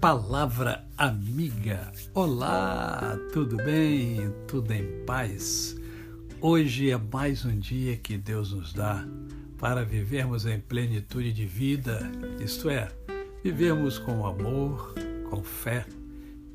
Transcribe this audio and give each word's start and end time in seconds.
Palavra 0.00 0.84
amiga. 0.96 1.92
Olá, 2.14 3.18
tudo 3.34 3.58
bem? 3.58 4.32
Tudo 4.48 4.72
em 4.72 5.04
paz? 5.04 5.76
Hoje 6.40 6.90
é 6.90 6.96
mais 6.96 7.44
um 7.44 7.58
dia 7.58 7.98
que 7.98 8.16
Deus 8.16 8.54
nos 8.54 8.72
dá 8.72 9.06
para 9.58 9.84
vivermos 9.84 10.46
em 10.46 10.58
plenitude 10.58 11.34
de 11.34 11.44
vida, 11.44 12.00
isto 12.42 12.70
é, 12.70 12.88
vivermos 13.44 13.98
com 13.98 14.26
amor, 14.26 14.94
com 15.28 15.44
fé 15.44 15.84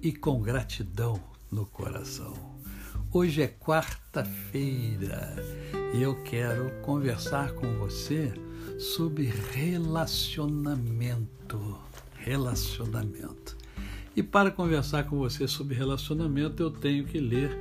e 0.02 0.12
com 0.12 0.42
gratidão 0.42 1.22
no 1.52 1.68
coração. 1.68 2.34
Hoje 3.14 3.44
é 3.44 3.48
quarta-feira 3.48 5.36
e 5.94 6.02
eu 6.02 6.16
quero 6.24 6.72
conversar 6.82 7.52
com 7.52 7.76
você 7.76 8.34
sobre 8.80 9.32
relacionamento 9.54 11.78
relacionamento. 12.26 13.56
E 14.16 14.24
para 14.24 14.50
conversar 14.50 15.04
com 15.04 15.18
você 15.18 15.48
sobre 15.48 15.76
relacionamento, 15.76 16.64
eu 16.64 16.72
tenho 16.72 17.06
que 17.06 17.20
ler 17.20 17.56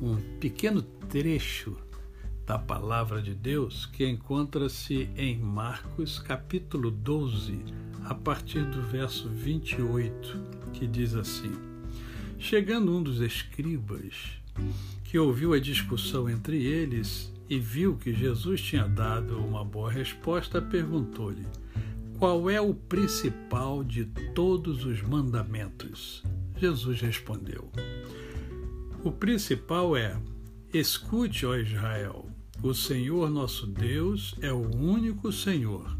um 0.00 0.16
pequeno 0.40 0.80
trecho 1.10 1.76
da 2.46 2.58
palavra 2.58 3.20
de 3.20 3.34
Deus 3.34 3.84
que 3.84 4.08
encontra-se 4.08 5.10
em 5.16 5.38
Marcos, 5.38 6.18
capítulo 6.18 6.90
12, 6.90 7.58
a 8.06 8.14
partir 8.14 8.64
do 8.64 8.80
verso 8.80 9.28
28, 9.28 10.40
que 10.72 10.86
diz 10.86 11.14
assim: 11.14 11.52
Chegando 12.38 12.96
um 12.96 13.02
dos 13.02 13.20
escribas, 13.20 14.14
que 15.04 15.18
ouviu 15.18 15.52
a 15.52 15.60
discussão 15.60 16.28
entre 16.30 16.64
eles 16.64 17.30
e 17.50 17.58
viu 17.58 17.96
que 17.96 18.14
Jesus 18.14 18.62
tinha 18.62 18.88
dado 18.88 19.38
uma 19.38 19.62
boa 19.62 19.90
resposta, 19.90 20.62
perguntou-lhe: 20.62 21.46
qual 22.18 22.48
é 22.48 22.60
o 22.60 22.74
principal 22.74 23.82
de 23.82 24.04
todos 24.34 24.84
os 24.84 25.02
mandamentos? 25.02 26.22
Jesus 26.56 27.00
respondeu: 27.00 27.70
O 29.02 29.10
principal 29.10 29.96
é: 29.96 30.16
Escute, 30.72 31.44
ó 31.44 31.56
Israel, 31.56 32.28
o 32.62 32.72
Senhor 32.72 33.30
nosso 33.30 33.66
Deus 33.66 34.34
é 34.40 34.52
o 34.52 34.74
único 34.74 35.32
Senhor. 35.32 35.96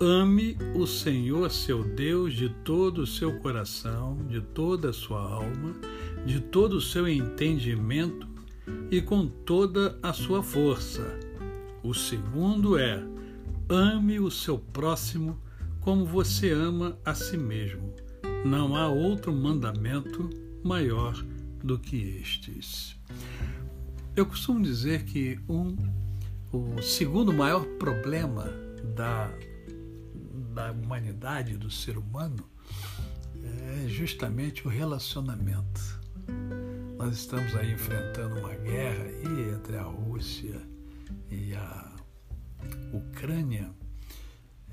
Ame 0.00 0.56
o 0.76 0.86
Senhor 0.86 1.50
seu 1.50 1.82
Deus 1.82 2.34
de 2.34 2.48
todo 2.64 3.02
o 3.02 3.06
seu 3.06 3.38
coração, 3.40 4.16
de 4.28 4.40
toda 4.40 4.90
a 4.90 4.92
sua 4.92 5.20
alma, 5.20 5.74
de 6.24 6.40
todo 6.40 6.74
o 6.74 6.80
seu 6.80 7.08
entendimento 7.08 8.28
e 8.90 9.00
com 9.00 9.26
toda 9.26 9.98
a 10.02 10.12
sua 10.12 10.42
força. 10.42 11.18
O 11.82 11.94
segundo 11.94 12.78
é: 12.78 13.02
Ame 13.70 14.18
o 14.18 14.30
seu 14.30 14.58
próximo 14.58 15.38
como 15.82 16.06
você 16.06 16.52
ama 16.52 16.98
a 17.04 17.14
si 17.14 17.36
mesmo. 17.36 17.94
Não 18.42 18.74
há 18.74 18.88
outro 18.88 19.30
mandamento 19.30 20.30
maior 20.64 21.14
do 21.62 21.78
que 21.78 22.18
estes. 22.18 22.96
Eu 24.16 24.24
costumo 24.24 24.62
dizer 24.62 25.04
que 25.04 25.38
um, 25.46 25.76
o 26.50 26.80
segundo 26.80 27.30
maior 27.30 27.62
problema 27.78 28.50
da, 28.96 29.30
da 30.54 30.72
humanidade, 30.72 31.58
do 31.58 31.70
ser 31.70 31.98
humano, 31.98 32.48
é 33.44 33.86
justamente 33.86 34.66
o 34.66 34.70
relacionamento. 34.70 36.00
Nós 36.96 37.18
estamos 37.18 37.54
aí 37.54 37.72
enfrentando 37.72 38.40
uma 38.40 38.54
guerra 38.54 39.04
aí 39.04 39.50
entre 39.54 39.76
a 39.76 39.82
Rússia 39.82 40.58
e 41.30 41.54
a 41.54 41.97
Ucrânia 43.18 43.68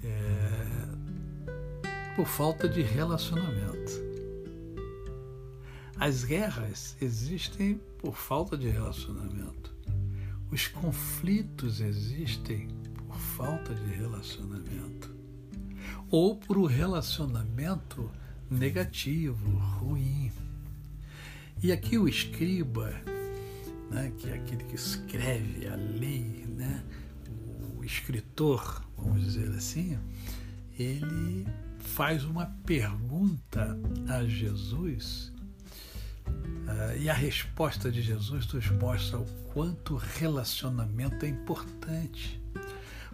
é, 0.04 0.12
por 2.16 2.28
falta 2.28 2.70
de 2.70 2.84
relacionamento. 2.84 3.92
As 5.98 6.24
guerras 6.24 6.96
existem 7.02 7.82
por 7.98 8.16
falta 8.16 8.56
de 8.56 8.70
relacionamento. 8.70 9.74
Os 10.52 10.68
conflitos 10.68 11.82
existem 11.82 12.68
por 13.08 13.18
falta 13.18 13.74
de 13.74 13.96
relacionamento. 13.96 15.10
Ou 16.12 16.36
por 16.36 16.60
um 16.60 16.66
relacionamento 16.66 18.12
negativo, 18.48 19.58
ruim. 19.58 20.32
E 21.64 21.72
aqui 21.72 21.98
o 21.98 22.08
escriba, 22.08 22.94
né, 23.90 24.14
que 24.20 24.30
é 24.30 24.36
aquele 24.36 24.64
que 24.66 24.76
escreve 24.76 25.68
a 25.68 25.76
lei, 25.76 26.46
né, 26.48 26.84
escritor, 27.86 28.84
vamos 28.98 29.22
dizer 29.22 29.50
assim, 29.50 29.98
ele 30.78 31.48
faz 31.80 32.24
uma 32.24 32.48
pergunta 32.66 33.78
a 34.10 34.24
Jesus 34.26 35.32
uh, 36.28 36.98
e 37.00 37.10
a 37.10 37.14
resposta 37.14 37.92
de 37.92 38.02
Jesus 38.02 38.52
nos 38.52 38.70
mostra 38.72 39.20
o 39.20 39.26
quanto 39.54 39.94
o 39.94 39.98
relacionamento 39.98 41.26
é 41.26 41.30
importante. 41.30 42.42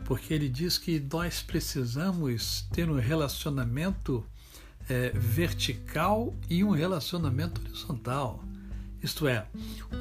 Porque 0.06 0.34
ele 0.34 0.50
diz 0.50 0.78
que 0.78 1.00
nós 1.00 1.44
precisamos 1.44 2.66
ter 2.72 2.90
um 2.90 3.00
relacionamento 3.00 4.26
é, 4.90 5.10
vertical 5.12 6.36
e 6.50 6.64
um 6.64 6.72
relacionamento 6.72 7.62
horizontal. 7.62 8.44
Isto 9.02 9.28
é, 9.28 9.48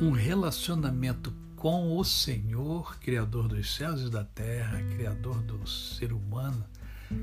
um 0.01 0.11
relacionamento 0.11 1.33
com 1.61 1.95
o 1.99 2.03
Senhor, 2.03 2.99
Criador 3.01 3.47
dos 3.47 3.77
céus 3.77 4.01
e 4.01 4.09
da 4.09 4.25
terra, 4.25 4.83
Criador 4.97 5.43
do 5.43 5.69
ser 5.69 6.11
humano, 6.11 6.65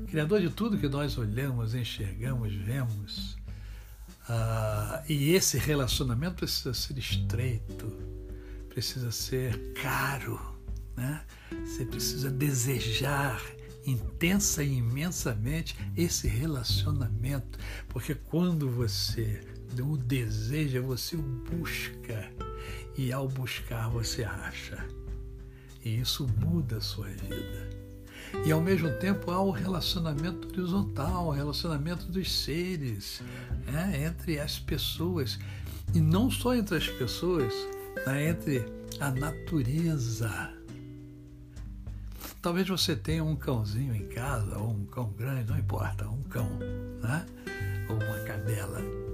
Criador 0.06 0.40
de 0.40 0.48
tudo 0.48 0.78
que 0.78 0.88
nós 0.88 1.18
olhamos, 1.18 1.74
enxergamos, 1.74 2.54
vemos. 2.54 3.36
Ah, 4.28 5.02
e 5.08 5.32
esse 5.32 5.58
relacionamento 5.58 6.36
precisa 6.36 6.72
ser 6.72 6.96
estreito, 6.96 7.92
precisa 8.68 9.10
ser 9.10 9.72
caro, 9.72 10.40
né? 10.96 11.20
Você 11.64 11.84
precisa 11.84 12.30
desejar 12.30 13.42
intensa 13.84 14.62
e 14.62 14.76
imensamente 14.76 15.76
esse 15.96 16.28
relacionamento, 16.28 17.58
porque 17.88 18.14
quando 18.14 18.70
você 18.70 19.40
o 19.80 19.96
deseja, 19.96 20.80
você 20.80 21.16
o 21.16 21.22
busca 21.22 22.30
e 22.96 23.12
ao 23.12 23.28
buscar 23.28 23.88
você 23.88 24.24
acha. 24.24 24.86
E 25.84 26.00
isso 26.00 26.26
muda 26.40 26.78
a 26.78 26.80
sua 26.80 27.08
vida. 27.08 27.70
E 28.44 28.52
ao 28.52 28.60
mesmo 28.60 28.90
tempo 28.98 29.30
há 29.30 29.40
o 29.40 29.50
relacionamento 29.50 30.48
horizontal, 30.48 31.28
o 31.28 31.30
relacionamento 31.30 32.06
dos 32.06 32.44
seres, 32.44 33.22
né, 33.66 34.04
entre 34.04 34.38
as 34.38 34.58
pessoas. 34.58 35.38
E 35.94 36.00
não 36.00 36.30
só 36.30 36.54
entre 36.54 36.76
as 36.76 36.88
pessoas, 36.88 37.54
né, 38.06 38.28
entre 38.28 38.64
a 39.00 39.10
natureza. 39.10 40.52
Talvez 42.42 42.68
você 42.68 42.94
tenha 42.94 43.24
um 43.24 43.34
cãozinho 43.34 43.94
em 43.94 44.06
casa, 44.08 44.58
ou 44.58 44.70
um 44.70 44.84
cão 44.86 45.12
grande, 45.12 45.50
não 45.50 45.58
importa, 45.58 46.08
um 46.08 46.22
cão, 46.24 46.48
né? 47.02 47.26
ou 47.88 47.96
uma 47.96 48.18
cadela. 48.20 49.07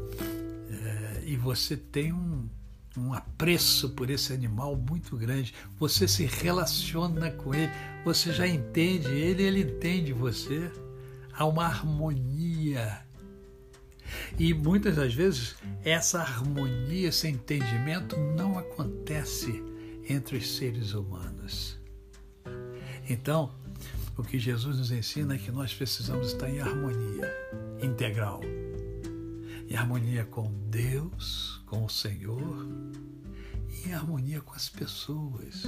Você 1.45 1.77
tem 1.77 2.11
um, 2.11 2.49
um 2.97 3.13
apreço 3.13 3.91
por 3.91 4.09
esse 4.09 4.33
animal 4.33 4.75
muito 4.75 5.15
grande. 5.15 5.53
Você 5.79 6.09
se 6.09 6.25
relaciona 6.25 7.31
com 7.31 7.55
ele, 7.55 7.71
você 8.03 8.33
já 8.33 8.49
entende 8.49 9.09
ele, 9.09 9.43
ele 9.43 9.61
entende 9.61 10.15
você. 10.15 10.73
Há 11.35 11.45
uma 11.45 11.67
harmonia. 11.67 13.05
E 14.39 14.55
muitas 14.55 14.97
das 14.97 15.13
vezes 15.13 15.55
essa 15.85 16.21
harmonia, 16.21 17.09
esse 17.09 17.29
entendimento 17.29 18.17
não 18.17 18.59
acontece 18.59 19.63
entre 20.09 20.39
os 20.39 20.57
seres 20.57 20.95
humanos. 20.95 21.79
Então, 23.07 23.55
o 24.17 24.23
que 24.23 24.39
Jesus 24.39 24.79
nos 24.79 24.91
ensina 24.91 25.35
é 25.35 25.39
que 25.39 25.51
nós 25.51 25.75
precisamos 25.75 26.29
estar 26.29 26.49
em 26.49 26.61
harmonia 26.61 27.31
integral 27.83 28.41
em 29.69 29.77
harmonia 29.77 30.25
com 30.25 30.51
Deus, 30.69 31.63
com 31.67 31.85
o 31.85 31.89
Senhor, 31.89 32.67
e 33.69 33.89
em 33.89 33.95
harmonia 33.95 34.41
com 34.41 34.55
as 34.55 34.69
pessoas, 34.69 35.63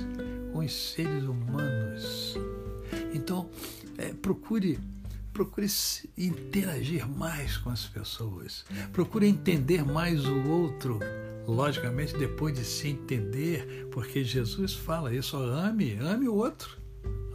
com 0.52 0.58
os 0.58 0.72
seres 0.72 1.24
humanos. 1.24 2.34
Então, 3.14 3.48
é, 3.98 4.12
procure 4.12 4.78
procure 5.32 5.66
interagir 6.16 7.06
mais 7.06 7.58
com 7.58 7.68
as 7.68 7.84
pessoas, 7.84 8.64
procure 8.90 9.26
entender 9.26 9.84
mais 9.84 10.24
o 10.24 10.48
outro, 10.48 10.98
logicamente 11.46 12.16
depois 12.16 12.54
de 12.54 12.64
se 12.64 12.88
entender, 12.88 13.86
porque 13.92 14.24
Jesus 14.24 14.72
fala 14.72 15.14
isso, 15.14 15.36
ame, 15.36 15.92
ame 16.00 16.26
o 16.26 16.34
outro, 16.34 16.78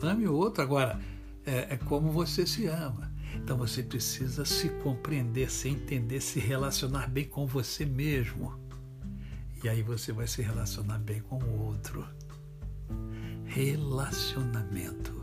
ame 0.01 0.27
o 0.27 0.33
outro. 0.33 0.63
Agora, 0.63 0.99
é, 1.45 1.75
é 1.75 1.77
como 1.77 2.11
você 2.11 2.43
se 2.47 2.65
ama. 2.65 3.10
Então 3.35 3.57
você 3.57 3.81
precisa 3.83 4.45
se 4.45 4.69
compreender, 4.83 5.49
se 5.49 5.69
entender, 5.69 6.21
se 6.21 6.39
relacionar 6.39 7.07
bem 7.07 7.25
com 7.25 7.45
você 7.45 7.85
mesmo. 7.85 8.59
E 9.63 9.69
aí 9.69 9.81
você 9.83 10.11
vai 10.11 10.27
se 10.27 10.41
relacionar 10.41 10.97
bem 10.97 11.21
com 11.21 11.37
o 11.37 11.59
outro. 11.65 12.05
Relacionamento. 13.45 15.21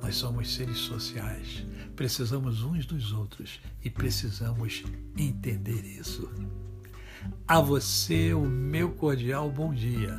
Nós 0.00 0.16
somos 0.16 0.54
seres 0.54 0.78
sociais, 0.78 1.66
precisamos 1.96 2.62
uns 2.62 2.84
dos 2.84 3.12
outros 3.12 3.60
e 3.82 3.88
precisamos 3.88 4.84
entender 5.16 5.82
isso. 5.82 6.30
A 7.48 7.58
você, 7.60 8.34
o 8.34 8.44
meu 8.44 8.92
cordial 8.92 9.50
bom 9.50 9.72
dia. 9.72 10.14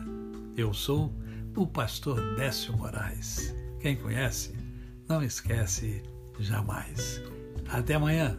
Eu 0.58 0.74
sou 0.74 1.14
o 1.56 1.68
pastor 1.68 2.36
Décio 2.36 2.76
Moraes. 2.76 3.54
Quem 3.80 3.96
conhece, 3.96 4.56
não 5.08 5.24
esquece 5.24 6.02
jamais. 6.40 7.22
Até 7.70 7.96
amanhã. 7.96 8.38